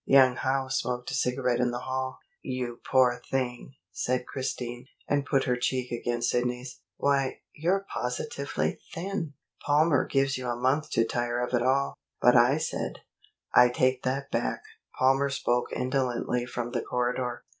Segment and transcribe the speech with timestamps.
[0.07, 2.17] Young Howe smoked a cigarette in the hall.
[2.41, 6.79] "You poor thing!" said Christine, and put her cheek against Sidney's.
[6.97, 9.33] "Why, you're positively thin!
[9.63, 13.01] Palmer gives you a month to tire of it all; but I said"
[13.53, 14.63] "I take that back,"
[14.97, 17.43] Palmer spoke indolently from the corridor.